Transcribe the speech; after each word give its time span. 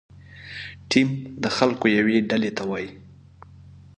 ټیم 0.89 1.09
د 1.43 1.45
خلکو 1.57 1.85
یوې 1.97 2.17
ډلې 2.29 2.51
ته 2.57 2.63
وایي. 2.69 2.91